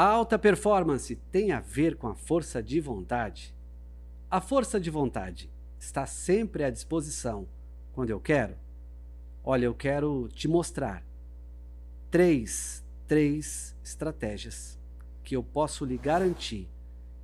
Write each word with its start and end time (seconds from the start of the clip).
A 0.00 0.04
alta 0.04 0.38
performance 0.38 1.14
tem 1.30 1.52
a 1.52 1.60
ver 1.60 1.94
com 1.94 2.08
a 2.08 2.14
força 2.14 2.62
de 2.62 2.80
vontade? 2.80 3.54
A 4.30 4.40
força 4.40 4.80
de 4.80 4.88
vontade 4.88 5.52
está 5.78 6.06
sempre 6.06 6.64
à 6.64 6.70
disposição 6.70 7.46
quando 7.92 8.08
eu 8.08 8.18
quero? 8.18 8.54
Olha, 9.44 9.66
eu 9.66 9.74
quero 9.74 10.26
te 10.32 10.48
mostrar 10.48 11.04
três, 12.10 12.82
três 13.06 13.76
estratégias 13.84 14.78
que 15.22 15.36
eu 15.36 15.42
posso 15.42 15.84
lhe 15.84 15.98
garantir 15.98 16.66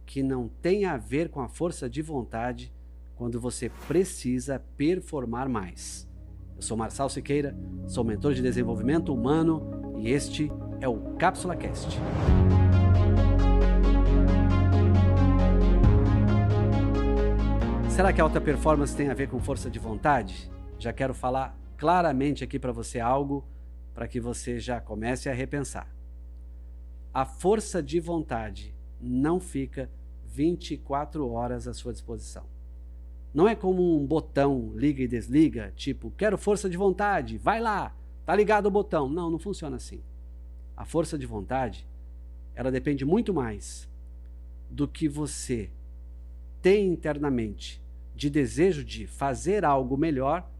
que 0.04 0.22
não 0.22 0.46
tem 0.46 0.84
a 0.84 0.98
ver 0.98 1.30
com 1.30 1.40
a 1.40 1.48
força 1.48 1.88
de 1.88 2.02
vontade 2.02 2.70
quando 3.14 3.40
você 3.40 3.70
precisa 3.88 4.62
performar 4.76 5.48
mais. 5.48 6.06
Eu 6.54 6.60
sou 6.60 6.76
Marçal 6.76 7.08
Siqueira, 7.08 7.56
sou 7.88 8.04
mentor 8.04 8.34
de 8.34 8.42
desenvolvimento 8.42 9.14
humano 9.14 9.94
e 9.96 10.10
este 10.10 10.52
é 10.78 10.86
o 10.86 11.16
Cápsula 11.16 11.56
Cast. 11.56 11.98
Será 17.96 18.12
que 18.12 18.20
alta 18.20 18.40
performance 18.40 18.94
tem 18.94 19.08
a 19.08 19.14
ver 19.14 19.28
com 19.28 19.40
força 19.40 19.70
de 19.70 19.78
vontade? 19.78 20.50
Já 20.78 20.92
quero 20.92 21.14
falar 21.14 21.58
claramente 21.78 22.44
aqui 22.44 22.58
para 22.58 22.70
você 22.70 23.00
algo 23.00 23.42
para 23.94 24.06
que 24.06 24.20
você 24.20 24.60
já 24.60 24.80
comece 24.82 25.30
a 25.30 25.32
repensar. 25.32 25.88
A 27.12 27.24
força 27.24 27.82
de 27.82 27.98
vontade 27.98 28.74
não 29.00 29.40
fica 29.40 29.90
24 30.26 31.26
horas 31.30 31.66
à 31.66 31.72
sua 31.72 31.94
disposição. 31.94 32.44
Não 33.32 33.48
é 33.48 33.54
como 33.54 33.98
um 33.98 34.06
botão 34.06 34.72
liga 34.74 35.02
e 35.02 35.08
desliga, 35.08 35.72
tipo, 35.74 36.10
quero 36.10 36.36
força 36.36 36.68
de 36.68 36.76
vontade, 36.76 37.38
vai 37.38 37.58
lá, 37.60 37.96
tá 38.26 38.36
ligado 38.36 38.66
o 38.66 38.70
botão. 38.70 39.08
Não, 39.08 39.30
não 39.30 39.38
funciona 39.38 39.76
assim. 39.76 40.02
A 40.76 40.84
força 40.84 41.16
de 41.16 41.24
vontade, 41.24 41.88
ela 42.56 42.72
depende 42.72 43.04
muito 43.04 43.34
mais 43.34 43.88
do 44.70 44.88
que 44.88 45.08
você 45.08 45.70
tem 46.62 46.88
internamente 46.88 47.80
de 48.14 48.30
desejo 48.30 48.82
de 48.82 49.06
fazer 49.06 49.64
algo 49.64 49.96
melhor 49.96 50.50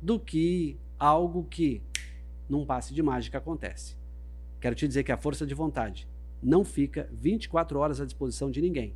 do 0.00 0.20
que 0.20 0.78
algo 0.98 1.44
que 1.44 1.82
num 2.48 2.66
passe 2.66 2.92
de 2.92 3.02
mágica 3.02 3.38
acontece. 3.38 3.96
Quero 4.60 4.76
te 4.76 4.86
dizer 4.86 5.02
que 5.02 5.10
a 5.10 5.16
força 5.16 5.46
de 5.46 5.54
vontade 5.54 6.06
não 6.42 6.62
fica 6.62 7.08
24 7.10 7.78
horas 7.78 8.02
à 8.02 8.04
disposição 8.04 8.50
de 8.50 8.60
ninguém. 8.60 8.94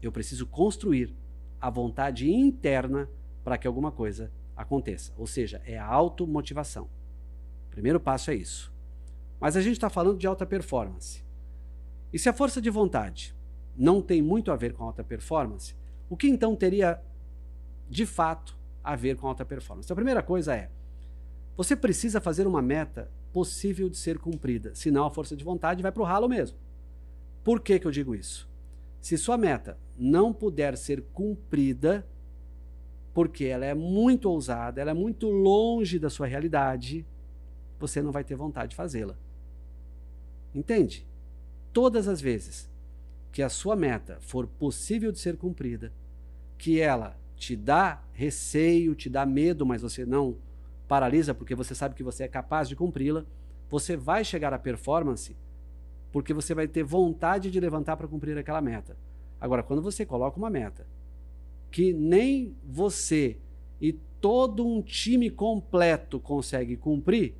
Eu 0.00 0.12
preciso 0.12 0.46
construir 0.46 1.12
a 1.60 1.68
vontade 1.68 2.30
interna 2.30 3.08
para 3.42 3.58
que 3.58 3.66
alguma 3.66 3.90
coisa 3.90 4.32
aconteça. 4.56 5.12
Ou 5.18 5.26
seja, 5.26 5.60
é 5.64 5.76
a 5.76 5.86
automotivação. 5.86 6.84
O 7.66 7.70
primeiro 7.70 7.98
passo 7.98 8.30
é 8.30 8.34
isso. 8.36 8.72
Mas 9.40 9.56
a 9.56 9.60
gente 9.60 9.72
está 9.72 9.90
falando 9.90 10.18
de 10.18 10.26
alta 10.26 10.46
performance. 10.46 11.24
E 12.12 12.18
se 12.18 12.28
a 12.28 12.32
força 12.32 12.60
de 12.60 12.68
vontade 12.68 13.34
não 13.76 14.02
tem 14.02 14.20
muito 14.20 14.52
a 14.52 14.56
ver 14.56 14.74
com 14.74 14.84
alta 14.84 15.02
performance, 15.02 15.74
o 16.10 16.16
que 16.16 16.28
então 16.28 16.54
teria 16.54 17.00
de 17.88 18.04
fato 18.04 18.56
a 18.84 18.94
ver 18.94 19.16
com 19.16 19.26
alta 19.26 19.44
performance? 19.44 19.86
Então, 19.86 19.94
a 19.94 19.96
primeira 19.96 20.22
coisa 20.22 20.54
é: 20.54 20.70
você 21.56 21.74
precisa 21.74 22.20
fazer 22.20 22.46
uma 22.46 22.60
meta 22.60 23.10
possível 23.32 23.88
de 23.88 23.96
ser 23.96 24.18
cumprida, 24.18 24.74
senão 24.74 25.06
a 25.06 25.10
força 25.10 25.34
de 25.34 25.42
vontade 25.42 25.82
vai 25.82 25.90
para 25.90 26.02
o 26.02 26.06
ralo 26.06 26.28
mesmo. 26.28 26.58
Por 27.42 27.60
que, 27.60 27.78
que 27.78 27.86
eu 27.86 27.90
digo 27.90 28.14
isso? 28.14 28.48
Se 29.00 29.16
sua 29.16 29.38
meta 29.38 29.78
não 29.96 30.32
puder 30.32 30.76
ser 30.76 31.02
cumprida, 31.12 32.06
porque 33.12 33.44
ela 33.44 33.64
é 33.64 33.74
muito 33.74 34.30
ousada, 34.30 34.80
ela 34.80 34.90
é 34.90 34.94
muito 34.94 35.28
longe 35.28 35.98
da 35.98 36.08
sua 36.08 36.26
realidade, 36.26 37.06
você 37.78 38.00
não 38.00 38.12
vai 38.12 38.22
ter 38.22 38.34
vontade 38.34 38.70
de 38.70 38.76
fazê-la. 38.76 39.16
Entende? 40.54 41.06
Todas 41.72 42.08
as 42.08 42.20
vezes 42.20 42.70
que 43.32 43.42
a 43.42 43.48
sua 43.48 43.74
meta 43.74 44.18
for 44.20 44.46
possível 44.46 45.10
de 45.10 45.18
ser 45.18 45.36
cumprida, 45.36 45.92
que 46.58 46.80
ela 46.80 47.16
te 47.34 47.56
dá 47.56 48.02
receio, 48.12 48.94
te 48.94 49.08
dá 49.08 49.24
medo, 49.24 49.64
mas 49.64 49.82
você 49.82 50.04
não 50.04 50.36
paralisa 50.86 51.34
porque 51.34 51.54
você 51.54 51.74
sabe 51.74 51.94
que 51.94 52.02
você 52.02 52.24
é 52.24 52.28
capaz 52.28 52.68
de 52.68 52.76
cumpri-la, 52.76 53.24
você 53.70 53.96
vai 53.96 54.24
chegar 54.24 54.52
à 54.52 54.58
performance 54.58 55.34
porque 56.12 56.34
você 56.34 56.54
vai 56.54 56.68
ter 56.68 56.82
vontade 56.82 57.50
de 57.50 57.58
levantar 57.58 57.96
para 57.96 58.06
cumprir 58.06 58.36
aquela 58.36 58.60
meta. 58.60 58.94
Agora, 59.40 59.62
quando 59.62 59.80
você 59.80 60.04
coloca 60.04 60.36
uma 60.36 60.50
meta 60.50 60.86
que 61.70 61.92
nem 61.92 62.54
você 62.62 63.38
e 63.80 63.94
todo 64.20 64.64
um 64.64 64.82
time 64.82 65.30
completo 65.30 66.20
consegue 66.20 66.76
cumprir, 66.76 67.34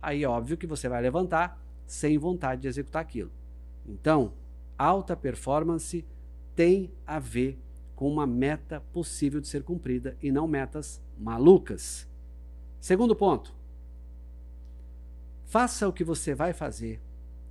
aí 0.00 0.22
é 0.22 0.28
óbvio 0.28 0.56
que 0.56 0.66
você 0.66 0.88
vai 0.88 1.02
levantar 1.02 1.60
sem 1.84 2.16
vontade 2.16 2.62
de 2.62 2.68
executar 2.68 3.02
aquilo. 3.02 3.30
Então, 3.88 4.32
alta 4.76 5.16
performance 5.16 6.04
tem 6.54 6.90
a 7.06 7.18
ver 7.18 7.58
com 7.94 8.10
uma 8.10 8.26
meta 8.26 8.80
possível 8.92 9.40
de 9.40 9.48
ser 9.48 9.62
cumprida 9.62 10.16
e 10.22 10.30
não 10.30 10.46
metas 10.46 11.00
malucas. 11.18 12.06
Segundo 12.80 13.16
ponto, 13.16 13.54
faça 15.46 15.88
o 15.88 15.92
que 15.92 16.04
você 16.04 16.34
vai 16.34 16.52
fazer, 16.52 17.00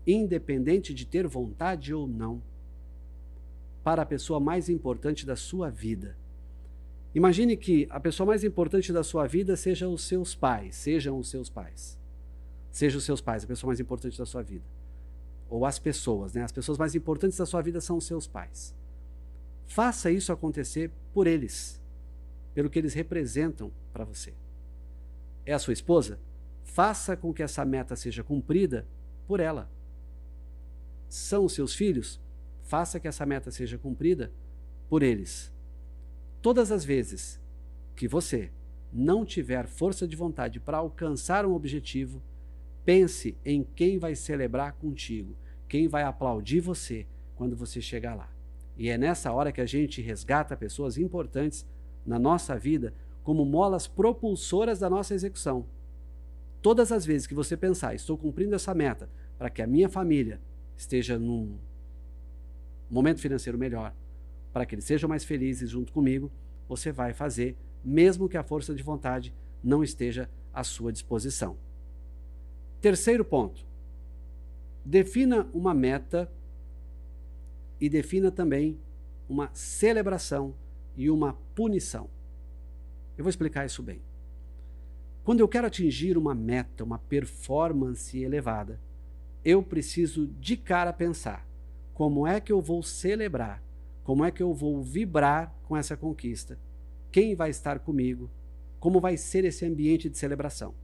independente 0.05 0.93
de 0.93 1.05
ter 1.05 1.27
vontade 1.27 1.93
ou 1.93 2.07
não, 2.07 2.41
para 3.83 4.03
a 4.03 4.05
pessoa 4.05 4.39
mais 4.39 4.69
importante 4.69 5.25
da 5.25 5.35
sua 5.35 5.69
vida. 5.69 6.15
Imagine 7.13 7.55
que 7.55 7.87
a 7.89 7.99
pessoa 7.99 8.27
mais 8.27 8.43
importante 8.43 8.91
da 8.91 9.03
sua 9.03 9.25
vida 9.25 9.55
seja 9.55 9.87
os 9.87 10.03
seus 10.03 10.35
pais, 10.35 10.75
sejam 10.75 11.17
os 11.17 11.29
seus 11.29 11.49
pais. 11.49 11.97
Sejam 12.71 12.97
os 12.97 13.05
seus 13.05 13.21
pais, 13.21 13.43
a 13.43 13.47
pessoa 13.47 13.69
mais 13.69 13.79
importante 13.79 14.17
da 14.17 14.25
sua 14.25 14.43
vida. 14.43 14.65
Ou 15.49 15.65
as 15.65 15.79
pessoas, 15.79 16.33
né? 16.33 16.43
As 16.43 16.51
pessoas 16.51 16.77
mais 16.77 16.95
importantes 16.95 17.37
da 17.37 17.45
sua 17.45 17.61
vida 17.61 17.79
são 17.79 17.97
os 17.97 18.05
seus 18.05 18.27
pais. 18.27 18.73
Faça 19.67 20.11
isso 20.11 20.31
acontecer 20.31 20.91
por 21.13 21.27
eles, 21.27 21.81
pelo 22.53 22.69
que 22.69 22.79
eles 22.79 22.93
representam 22.93 23.71
para 23.91 24.05
você. 24.05 24.33
É 25.45 25.53
a 25.53 25.59
sua 25.59 25.73
esposa? 25.73 26.19
Faça 26.63 27.15
com 27.15 27.33
que 27.33 27.43
essa 27.43 27.63
meta 27.63 27.95
seja 27.95 28.23
cumprida 28.23 28.87
por 29.27 29.39
ela. 29.39 29.69
São 31.07 31.45
os 31.45 31.53
seus 31.53 31.73
filhos? 31.73 32.19
Faça 32.63 32.99
que 32.99 33.07
essa 33.07 33.25
meta 33.25 33.51
seja 33.51 33.77
cumprida 33.77 34.31
por 34.89 35.03
eles. 35.03 35.51
Todas 36.41 36.71
as 36.71 36.83
vezes 36.83 37.39
que 37.95 38.07
você 38.07 38.51
não 38.91 39.25
tiver 39.25 39.67
força 39.67 40.07
de 40.07 40.15
vontade 40.15 40.59
para 40.59 40.77
alcançar 40.77 41.45
um 41.45 41.53
objetivo, 41.53 42.21
pense 42.85 43.35
em 43.43 43.63
quem 43.75 43.97
vai 43.97 44.15
celebrar 44.15 44.73
contigo, 44.73 45.35
quem 45.67 45.87
vai 45.87 46.03
aplaudir 46.03 46.59
você 46.59 47.07
quando 47.35 47.55
você 47.55 47.81
chegar 47.81 48.13
lá. 48.13 48.29
E 48.77 48.89
é 48.89 48.97
nessa 48.97 49.31
hora 49.31 49.51
que 49.51 49.59
a 49.59 49.65
gente 49.65 50.01
resgata 50.01 50.55
pessoas 50.55 50.97
importantes 50.97 51.65
na 52.05 52.19
nossa 52.19 52.57
vida 52.57 52.93
como 53.23 53.43
molas 53.43 53.87
propulsoras 53.87 54.79
da 54.79 54.89
nossa 54.89 55.15
execução. 55.15 55.65
Todas 56.61 56.91
as 56.91 57.05
vezes 57.05 57.25
que 57.25 57.33
você 57.33 57.57
pensar, 57.57 57.95
estou 57.95 58.17
cumprindo 58.17 58.53
essa 58.53 58.73
meta 58.73 59.09
para 59.37 59.49
que 59.49 59.61
a 59.61 59.67
minha 59.67 59.89
família 59.89 60.39
esteja 60.77 61.17
num 61.17 61.57
momento 62.89 63.19
financeiro 63.19 63.57
melhor, 63.57 63.95
para 64.53 64.65
que 64.65 64.75
eles 64.75 64.85
sejam 64.85 65.09
mais 65.09 65.23
felizes 65.23 65.71
junto 65.71 65.91
comigo, 65.91 66.31
você 66.67 66.91
vai 66.91 67.13
fazer, 67.13 67.57
mesmo 67.83 68.29
que 68.29 68.37
a 68.37 68.43
força 68.43 68.75
de 68.75 68.83
vontade 68.83 69.33
não 69.63 69.83
esteja 69.83 70.29
à 70.53 70.63
sua 70.63 70.91
disposição. 70.91 71.57
Terceiro 72.85 73.25
ponto: 73.25 73.65
defina 74.85 75.49
uma 75.51 75.73
meta 75.73 76.31
e 77.81 77.89
defina 77.89 78.29
também 78.29 78.77
uma 79.27 79.49
celebração 79.55 80.53
e 80.95 81.09
uma 81.09 81.33
punição. 81.55 82.07
Eu 83.17 83.23
vou 83.23 83.29
explicar 83.31 83.65
isso 83.65 83.81
bem. 83.81 84.03
Quando 85.23 85.39
eu 85.39 85.47
quero 85.47 85.65
atingir 85.65 86.15
uma 86.15 86.35
meta, 86.35 86.83
uma 86.83 86.99
performance 86.99 88.15
elevada, 88.21 88.79
eu 89.43 89.63
preciso 89.63 90.27
de 90.39 90.55
cara 90.55 90.93
pensar 90.93 91.43
como 91.91 92.27
é 92.27 92.39
que 92.39 92.51
eu 92.51 92.61
vou 92.61 92.83
celebrar, 92.83 93.63
como 94.03 94.23
é 94.23 94.29
que 94.29 94.43
eu 94.43 94.53
vou 94.53 94.83
vibrar 94.83 95.51
com 95.63 95.75
essa 95.75 95.97
conquista, 95.97 96.59
quem 97.11 97.33
vai 97.33 97.49
estar 97.49 97.79
comigo, 97.79 98.29
como 98.79 98.99
vai 98.99 99.17
ser 99.17 99.43
esse 99.43 99.65
ambiente 99.65 100.07
de 100.07 100.19
celebração. 100.19 100.75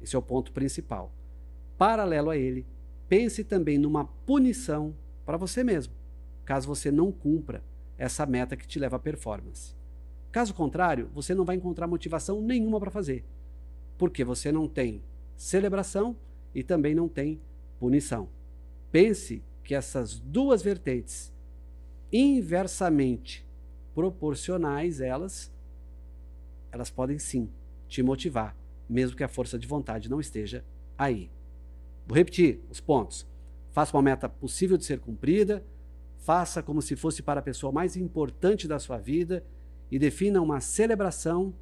Esse 0.00 0.16
é 0.16 0.18
o 0.18 0.22
ponto 0.22 0.50
principal. 0.50 1.12
Paralelo 1.76 2.30
a 2.30 2.36
ele, 2.36 2.66
pense 3.08 3.44
também 3.44 3.78
numa 3.78 4.04
punição 4.04 4.94
para 5.24 5.36
você 5.36 5.64
mesmo 5.64 5.94
caso 6.44 6.68
você 6.68 6.90
não 6.90 7.10
cumpra 7.10 7.62
essa 7.96 8.26
meta 8.26 8.56
que 8.56 8.66
te 8.66 8.78
leva 8.78 8.96
à 8.96 8.98
performance. 8.98 9.74
Caso 10.30 10.52
contrário, 10.52 11.08
você 11.14 11.34
não 11.34 11.44
vai 11.44 11.56
encontrar 11.56 11.86
motivação 11.86 12.40
nenhuma 12.42 12.78
para 12.78 12.90
fazer, 12.90 13.24
porque 13.96 14.24
você 14.24 14.52
não 14.52 14.68
tem 14.68 15.02
celebração 15.36 16.16
e 16.54 16.62
também 16.62 16.94
não 16.94 17.08
tem 17.08 17.40
punição. 17.78 18.28
Pense 18.90 19.42
que 19.62 19.74
essas 19.74 20.18
duas 20.18 20.60
vertentes, 20.60 21.32
inversamente 22.12 23.46
proporcionais, 23.94 25.00
elas, 25.00 25.52
elas 26.70 26.90
podem 26.90 27.18
sim 27.18 27.48
te 27.88 28.02
motivar, 28.02 28.56
mesmo 28.88 29.16
que 29.16 29.24
a 29.24 29.28
força 29.28 29.58
de 29.58 29.66
vontade 29.66 30.10
não 30.10 30.20
esteja 30.20 30.64
aí. 30.98 31.30
Vou 32.06 32.16
repetir 32.16 32.60
os 32.70 32.80
pontos. 32.80 33.26
Faça 33.72 33.96
uma 33.96 34.02
meta 34.02 34.28
possível 34.28 34.76
de 34.76 34.84
ser 34.84 35.00
cumprida, 35.00 35.64
faça 36.18 36.62
como 36.62 36.80
se 36.80 36.96
fosse 36.96 37.22
para 37.22 37.40
a 37.40 37.42
pessoa 37.42 37.72
mais 37.72 37.96
importante 37.96 38.68
da 38.68 38.78
sua 38.78 38.98
vida 38.98 39.44
e 39.90 39.98
defina 39.98 40.40
uma 40.40 40.60
celebração 40.60 41.54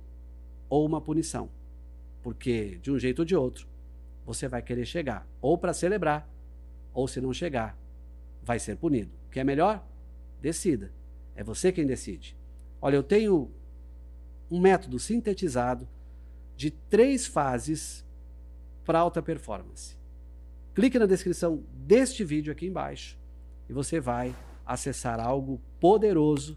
ou 0.69 0.85
uma 0.87 1.01
punição. 1.01 1.49
Porque, 2.23 2.79
de 2.83 2.91
um 2.91 2.99
jeito 2.99 3.21
ou 3.21 3.25
de 3.25 3.35
outro, 3.35 3.67
você 4.25 4.47
vai 4.47 4.63
querer 4.63 4.85
chegar 4.85 5.27
ou 5.41 5.59
para 5.59 5.73
celebrar, 5.73 6.29
ou 6.95 7.09
se 7.09 7.21
não 7.21 7.33
chegar, 7.33 7.77
vai 8.43 8.59
ser 8.59 8.77
punido. 8.77 9.11
O 9.27 9.31
que 9.31 9.41
é 9.41 9.45
melhor? 9.45 9.85
Decida. 10.41 10.93
É 11.35 11.43
você 11.43 11.73
quem 11.73 11.87
decide. 11.87 12.37
Olha, 12.81 12.97
eu 12.97 13.03
tenho 13.03 13.51
um 14.51 14.61
método 14.61 14.99
sintetizado 14.99 15.89
de 16.57 16.71
três 16.71 17.27
fases 17.27 18.05
para 18.85 18.99
alta 18.99 19.23
performance. 19.23 19.97
Clique 20.75 20.99
na 20.99 21.05
descrição 21.05 21.63
deste 21.71 22.25
vídeo 22.25 22.51
aqui 22.51 22.67
embaixo 22.67 23.19
e 23.69 23.73
você 23.73 24.01
vai 24.01 24.35
acessar 24.65 25.21
algo 25.21 25.61
poderoso. 25.79 26.57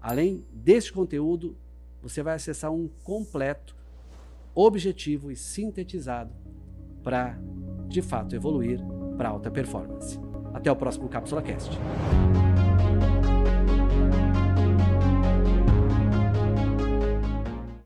Além 0.00 0.44
deste 0.50 0.90
conteúdo, 0.92 1.54
você 2.02 2.22
vai 2.22 2.36
acessar 2.36 2.72
um 2.72 2.88
completo, 3.04 3.76
objetivo 4.54 5.30
e 5.30 5.36
sintetizado 5.36 6.32
para, 7.02 7.38
de 7.88 8.00
fato, 8.00 8.34
evoluir 8.34 8.80
para 9.18 9.28
alta 9.28 9.50
performance. 9.50 10.18
Até 10.54 10.72
o 10.72 10.76
próximo 10.76 11.08
Cápsula 11.08 11.42
Cast. 11.42 11.70